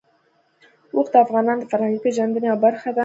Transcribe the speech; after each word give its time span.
اوښ 0.95 1.07
د 1.13 1.15
افغانانو 1.25 1.61
د 1.61 1.69
فرهنګي 1.71 1.99
پیژندنې 2.05 2.47
یوه 2.49 2.59
برخه 2.65 2.89
ده. 2.95 2.99